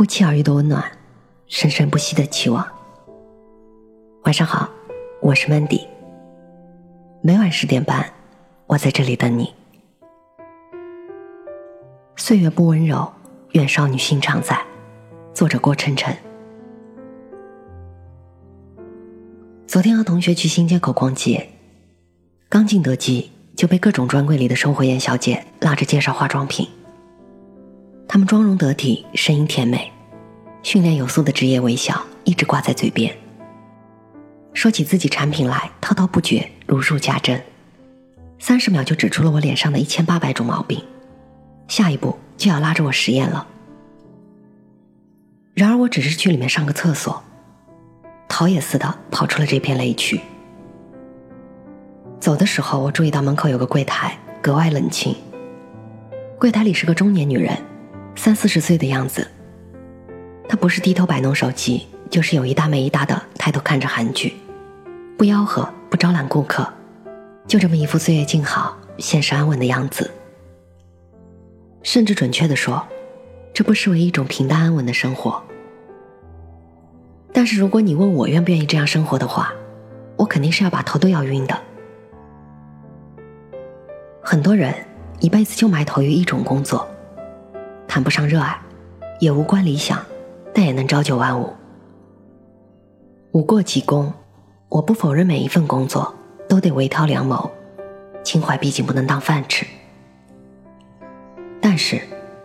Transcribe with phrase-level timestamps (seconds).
[0.00, 0.82] 不期而遇的温暖，
[1.46, 2.66] 生生不息的期望。
[4.24, 4.66] 晚上好，
[5.20, 5.86] 我是 Mandy。
[7.20, 8.10] 每晚十点半，
[8.66, 9.52] 我在这里等你。
[12.16, 13.12] 岁月不温柔，
[13.50, 14.58] 愿少女心常在。
[15.34, 16.16] 作者郭晨晨。
[19.66, 21.46] 昨天和同学去新街口逛街，
[22.48, 26.66] 刚进得机就被各种专柜里的售货员小姐拉着介绍化妆品。
[28.12, 29.92] 她们妆容得体，声音甜美，
[30.64, 33.16] 训练有素的职业微笑一直挂在嘴边。
[34.52, 37.40] 说起自己产品来，滔滔不绝，如数家珍，
[38.40, 40.82] 三十秒就指出了我脸上的一千八百种毛病，
[41.68, 43.46] 下一步就要拉着我实验了。
[45.54, 47.22] 然而我只是去里面上个厕所。
[48.26, 50.20] 逃也似的跑出了这片雷区。
[52.18, 55.14] 走的时候，我注意到门口有个柜台，格外冷清。
[56.40, 57.56] 柜台里是个中年女人，
[58.20, 59.26] 三四十岁的样子。
[60.46, 64.34] 他不是低头摆弄手机，就是有一搭没一搭的抬头看着韩剧，
[65.16, 66.70] 不吆喝，不招揽顾客，
[67.46, 70.10] 就这么一副岁月静好、现实安稳的样子。
[71.82, 72.86] 甚至准确的说，
[73.54, 75.42] 这不失为一种平淡安稳的生活。
[77.32, 79.50] 但是如果你问我愿不愿意这样生活的话，
[80.16, 81.58] 我肯定是要把头都要晕的。
[84.22, 84.74] 很多人
[85.20, 86.86] 一辈子就埋头于一种工作，
[87.90, 88.56] 谈不上热爱，
[89.18, 89.98] 也无关理想，
[90.54, 91.52] 但也能朝九晚五。
[93.32, 94.12] 无过即功，
[94.68, 96.14] 我不否认每一份工作
[96.48, 97.50] 都得微挑良谋，
[98.22, 99.66] 情怀毕竟不能当饭吃。
[101.60, 102.00] 但是，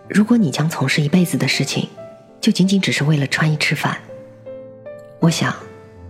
[0.09, 1.89] 如果你将从事一辈子的事情，
[2.41, 3.95] 就仅仅只是为了穿衣吃饭。
[5.19, 5.53] 我想，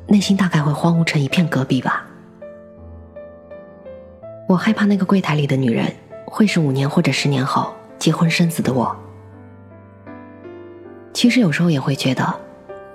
[0.07, 2.07] 内心大概会荒芜成一片戈壁吧。
[4.47, 5.93] 我害怕那个柜台里的女人
[6.25, 8.95] 会是五年或者十年后结婚生子的我。
[11.25, 12.39] 其实有时候也会觉得，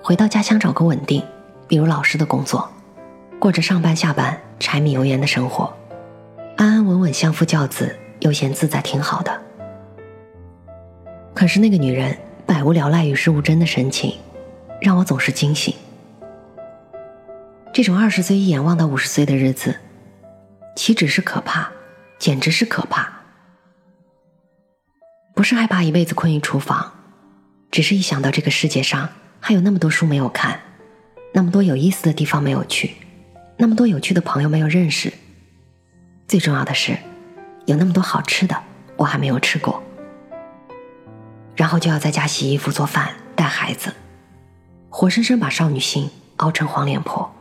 [0.01, 1.21] 回到家乡找个稳定，
[1.67, 2.71] 比如老师的工作，
[3.41, 5.77] 过着上班下班柴米油盐的生活，
[6.57, 9.43] 安安稳稳相夫教子，悠闲自在，挺好的。
[11.35, 12.17] 可是那个女人
[12.47, 14.17] 百无聊赖、与世无争的神情，
[14.81, 15.75] 让我总是惊醒。
[17.73, 19.75] 这种二十岁一眼望到五十岁的日子，
[20.77, 21.69] 岂止是可怕，
[22.21, 23.13] 简直是可怕。
[25.35, 26.93] 不是害怕一辈子困于厨房，
[27.71, 29.09] 只是一想到这个世界上
[29.39, 30.61] 还有那么多书没有看，
[31.33, 32.97] 那么多有意思的地方没有去，
[33.57, 35.13] 那么多有趣的朋友没有认识，
[36.27, 36.97] 最重要的是，
[37.67, 38.57] 有那么多好吃的
[38.97, 39.83] 我还没有吃过。
[41.57, 43.93] 然后就要在家洗衣服、做饭、带孩子，
[44.89, 47.33] 活生生把少女心熬成黄脸婆。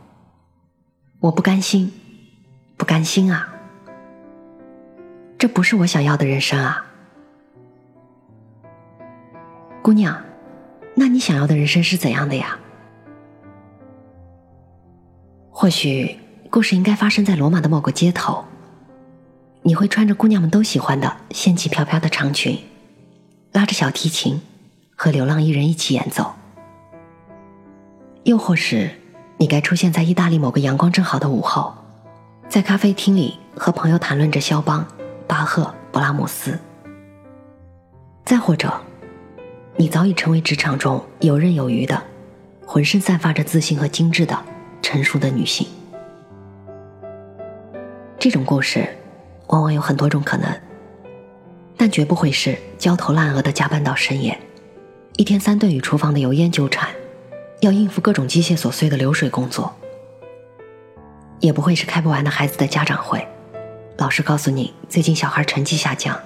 [1.20, 1.92] 我不甘心，
[2.76, 3.54] 不甘心啊！
[5.38, 6.84] 这不是我想要的人生啊，
[9.82, 10.22] 姑娘，
[10.94, 12.58] 那你想要的人生是怎样的呀？
[15.50, 16.18] 或许
[16.50, 18.44] 故事应该发生在罗马的某个街头，
[19.62, 22.58] 你会穿着姑娘们都喜欢的仙气飘飘的长裙，
[23.52, 24.40] 拉着小提琴，
[24.94, 26.32] 和流浪艺人一起演奏，
[28.24, 28.90] 又或是。
[29.38, 31.72] 你该出现在意大利某个阳光正好的午后，
[32.46, 34.86] 在咖啡厅里和朋友谈论着肖邦、
[35.26, 36.58] 巴赫、勃拉姆斯。
[38.26, 38.70] 再或者，
[39.80, 42.02] 你早已成为职场中游刃有余的、
[42.66, 44.38] 浑身散发着自信和精致的
[44.82, 45.66] 成熟的女性。
[48.18, 48.86] 这种故事
[49.46, 50.46] 往往有很多种可能，
[51.78, 54.38] 但绝不会是焦头烂额的加班到深夜，
[55.16, 56.86] 一天三顿与厨房的油烟纠缠。
[57.62, 59.74] 要应付各种机械琐碎的流水工作，
[61.38, 63.26] 也不会是开不完的孩子的家长会。
[63.96, 66.20] 老师告诉你最近小孩成绩下降，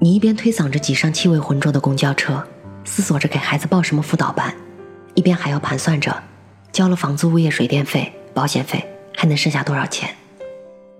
[0.00, 2.44] 你一边推搡着挤上气味浑浊的公交车，
[2.86, 4.54] 思索着给孩子报什么辅导班，
[5.14, 6.22] 一边还要盘算着
[6.72, 8.82] 交了房租、物业、水电费、保险费
[9.14, 10.08] 还能剩下多少钱。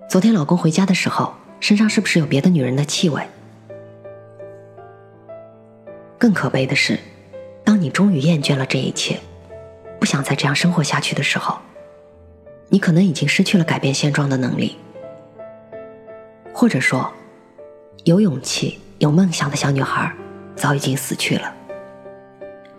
[0.09, 3.23] 昨天老公回家的时候，身上是不是有别的女人的气味？
[6.19, 6.99] 更可悲的是，
[7.63, 9.17] 当你终于厌倦了这一切。
[9.99, 11.57] 不想再这样生活下去的时候，
[12.69, 14.77] 你可能已经失去了改变现状的能力，
[16.53, 17.11] 或者说，
[18.03, 20.13] 有勇气、有梦想的小女孩
[20.55, 21.53] 早已经死去了。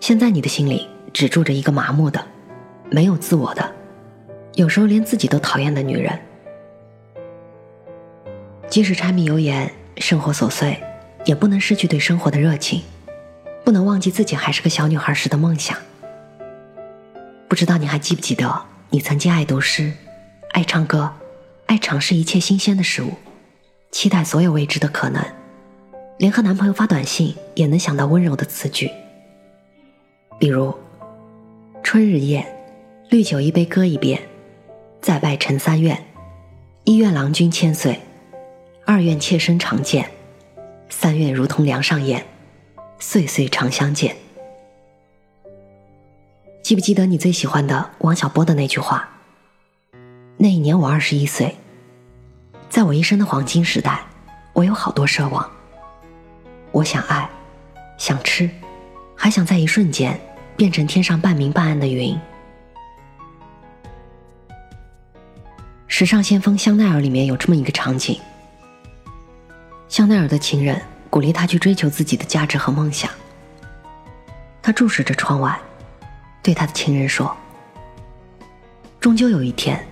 [0.00, 2.24] 现在你的心里只住着一个麻木的、
[2.90, 3.72] 没有自我的、
[4.54, 6.18] 有时候连自己都讨厌的女人。
[8.68, 10.80] 即使柴米油盐、生活琐碎，
[11.24, 12.82] 也不能失去对生活的热情，
[13.64, 15.76] 不能忘记自己还是个小女孩时的梦想。
[17.48, 19.92] 不知道你还记不记得，你曾经爱读诗，
[20.52, 21.12] 爱唱歌，
[21.66, 23.14] 爱尝试一切新鲜的事物，
[23.90, 25.24] 期待所有未知的可能，
[26.18, 28.90] 连和男朋友发短信也能想到温柔的词句。
[30.38, 30.72] 比如：
[31.82, 32.46] 春日宴，
[33.10, 34.22] 绿酒一杯歌一遍，
[35.00, 36.00] 再拜陈三愿，
[36.84, 38.00] 一愿郎君千岁，
[38.86, 40.08] 二愿妾身常见，
[40.88, 42.24] 三愿如同梁上燕，
[43.00, 44.14] 岁岁常相见。
[46.62, 49.08] 记不记得你最喜欢的王小波的那句话？
[50.36, 51.56] 那一年我二十一岁，
[52.70, 54.06] 在我一生的黄金时代，
[54.52, 55.50] 我有好多奢望。
[56.70, 57.28] 我想爱，
[57.96, 58.48] 想吃，
[59.18, 60.18] 还想在一瞬间
[60.56, 62.16] 变成天上半明半暗的云。
[65.88, 68.20] 时尚先锋香奈儿里面有这么一个场景：
[69.88, 70.80] 香奈儿的情人
[71.10, 73.10] 鼓励他去追求自己的价值和梦想。
[74.62, 75.58] 他注视着窗外。
[76.40, 77.36] 对他的情人说
[79.00, 79.84] ：“终究有一天，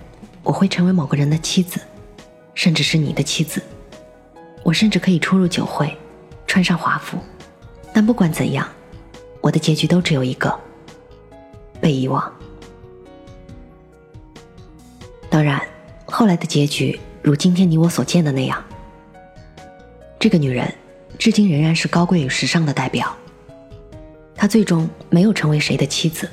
[0.43, 1.81] 我会成为某个人的妻子，
[2.55, 3.61] 甚至是你的妻子。
[4.63, 5.95] 我甚至可以出入酒会，
[6.47, 7.19] 穿上华服。
[7.93, 8.67] 但不管怎样，
[9.41, 10.53] 我的结局都只有一个：
[11.81, 12.33] 被遗忘。
[15.29, 15.61] 当然，
[16.05, 18.63] 后来的结局如今天你我所见的那样。
[20.19, 20.73] 这个女人，
[21.19, 23.15] 至今仍然是高贵与时尚的代表。”
[24.35, 26.29] 她最终没有成为谁的妻子，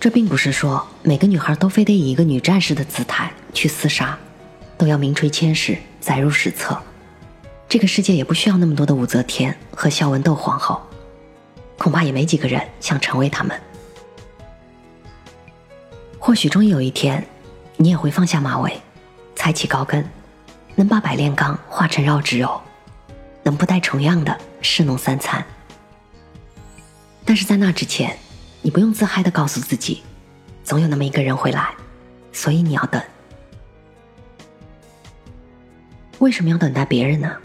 [0.00, 4.18] 这并不是说每个女孩都非得以一个女战士的姿态去厮杀，
[4.76, 6.80] 都要名垂千史、载入史册。
[7.70, 10.82] 这个世界也不需要那么多的武则天和孝文窦皇后，
[11.78, 13.56] 恐怕也没几个人想成为他们。
[16.18, 17.24] 或许终于有一天，
[17.76, 18.82] 你也会放下马尾，
[19.36, 20.04] 踩起高跟，
[20.74, 22.60] 能把百炼钢化成绕指柔，
[23.44, 25.46] 能不带重样的侍弄三餐。
[27.24, 28.18] 但是在那之前，
[28.62, 30.02] 你不用自嗨的告诉自己，
[30.64, 31.72] 总有那么一个人会来，
[32.32, 33.00] 所以你要等。
[36.18, 37.36] 为什么要等待别人呢？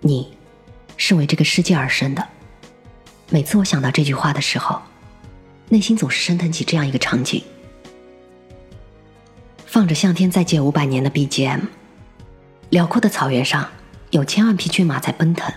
[0.00, 0.36] 你，
[0.96, 2.26] 是为这个世界而生的。
[3.30, 4.80] 每次我想到这句话的时候，
[5.68, 7.42] 内心总是升腾起这样一个场景：
[9.66, 11.62] 放着《向天再借五百年》的 BGM，
[12.70, 13.68] 辽阔的草原上
[14.10, 15.52] 有千万匹骏马在奔腾。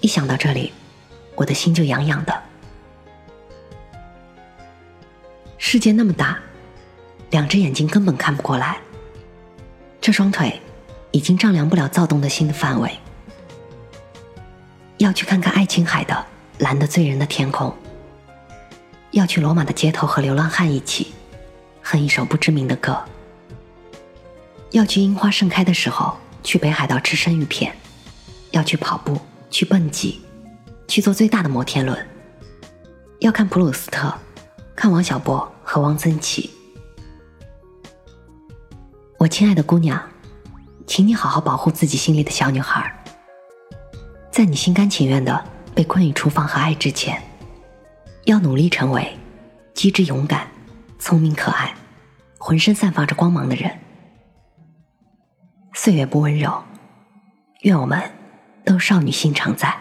[0.00, 0.72] 一想到这里。
[1.34, 2.42] 我的心就痒痒的。
[5.56, 6.38] 世界那么大，
[7.30, 8.78] 两只眼睛根本看不过来。
[9.98, 10.60] 这双腿
[11.12, 12.90] 已经丈量不了躁动的心的范围。
[14.98, 16.26] 要去看看爱琴海的
[16.58, 17.72] 蓝得醉人的天空。
[19.12, 21.12] 要去罗马的街头和流浪汉一起
[21.82, 22.98] 哼一首不知名的歌。
[24.70, 27.72] 要去樱花盛开的时候去北海道吃生鱼片。
[28.50, 29.18] 要去跑步，
[29.48, 30.20] 去蹦极。
[30.88, 32.06] 去坐最大的摩天轮，
[33.20, 34.12] 要看普鲁斯特，
[34.76, 36.50] 看王小波和汪曾祺。
[39.16, 39.98] 我亲爱的姑娘，
[40.94, 42.94] 请你好好保护自己心里的小女孩。
[44.30, 45.42] 在你心甘情愿的
[45.74, 47.18] 被困于厨房和爱之前，
[48.24, 49.16] 要努力成为
[49.72, 50.46] 机智勇敢、
[50.98, 51.74] 聪明可爱、
[52.36, 53.74] 浑身散发着光芒的人。
[55.72, 56.62] 岁月不温柔，
[57.62, 57.98] 愿我们
[58.62, 59.74] 都少女心常在。